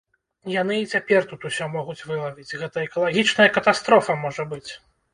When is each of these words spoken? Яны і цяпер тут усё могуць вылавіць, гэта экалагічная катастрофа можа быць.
Яны 0.61 0.77
і 0.83 0.87
цяпер 0.95 1.27
тут 1.33 1.45
усё 1.51 1.69
могуць 1.75 1.97
вылавіць, 2.13 2.49
гэта 2.65 2.85
экалагічная 2.89 3.49
катастрофа 3.59 4.21
можа 4.27 4.43
быць. 4.53 4.69